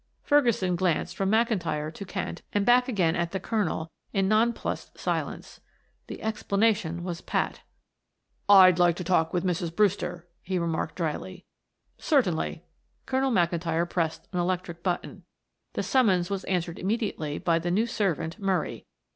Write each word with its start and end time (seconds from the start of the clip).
Ferguson 0.23 0.75
glanced 0.75 1.15
from 1.15 1.29
McIntyre 1.29 1.93
to 1.93 2.05
Kent 2.05 2.41
and 2.53 2.65
back 2.65 2.87
again 2.87 3.15
at 3.15 3.33
the 3.33 3.39
Colonel 3.39 3.87
in 4.13 4.27
non 4.27 4.51
plussed 4.51 4.97
silence. 4.97 5.59
The 6.07 6.23
explanation 6.23 7.03
was 7.03 7.21
pat. 7.21 7.61
"I'd 8.49 8.79
like 8.79 8.95
to 8.95 9.03
talk 9.03 9.31
with 9.31 9.43
Mrs. 9.43 9.75
Brewster," 9.75 10.27
he 10.41 10.57
remarked 10.57 10.95
dryly. 10.95 11.45
"Certainly." 11.99 12.63
McIntyre 13.05 13.87
pressed 13.87 14.27
an 14.33 14.39
electric 14.39 14.81
button. 14.81 15.23
The 15.73 15.83
summons 15.83 16.31
was 16.31 16.45
answered 16.45 16.79
immediately 16.79 17.37
by 17.37 17.59
the 17.59 17.69
new 17.69 17.85
servant, 17.85 18.39
Murray. 18.39 18.87